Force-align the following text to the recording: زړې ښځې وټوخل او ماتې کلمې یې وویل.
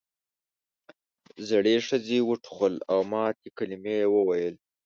زړې 1.49 1.75
ښځې 1.87 2.17
وټوخل 2.29 2.75
او 2.91 2.99
ماتې 3.11 3.49
کلمې 3.57 3.95
یې 4.01 4.07
وویل. 4.15 4.55